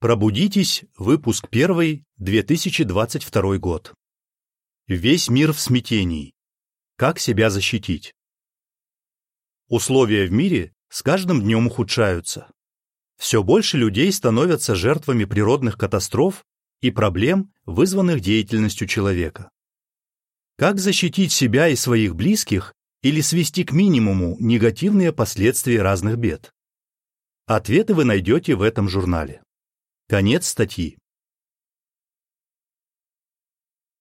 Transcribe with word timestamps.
Пробудитесь, 0.00 0.84
выпуск 0.96 1.46
1, 1.50 2.06
2022 2.16 3.58
год. 3.58 3.92
Весь 4.86 5.28
мир 5.28 5.52
в 5.52 5.60
смятении. 5.60 6.32
Как 6.96 7.18
себя 7.18 7.50
защитить? 7.50 8.14
Условия 9.68 10.24
в 10.24 10.32
мире 10.32 10.72
с 10.88 11.02
каждым 11.02 11.42
днем 11.42 11.66
ухудшаются. 11.66 12.50
Все 13.18 13.42
больше 13.42 13.76
людей 13.76 14.10
становятся 14.10 14.74
жертвами 14.74 15.26
природных 15.26 15.76
катастроф 15.76 16.46
и 16.80 16.90
проблем, 16.90 17.52
вызванных 17.66 18.22
деятельностью 18.22 18.88
человека. 18.88 19.50
Как 20.56 20.78
защитить 20.78 21.30
себя 21.30 21.68
и 21.68 21.76
своих 21.76 22.16
близких 22.16 22.72
или 23.02 23.20
свести 23.20 23.64
к 23.64 23.72
минимуму 23.72 24.38
негативные 24.40 25.12
последствия 25.12 25.82
разных 25.82 26.16
бед? 26.16 26.54
Ответы 27.44 27.92
вы 27.92 28.04
найдете 28.04 28.54
в 28.54 28.62
этом 28.62 28.88
журнале. 28.88 29.42
Конец 30.10 30.48
статьи. 30.48 30.98